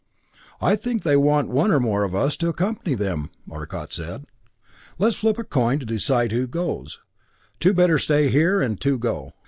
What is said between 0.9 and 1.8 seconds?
they want one or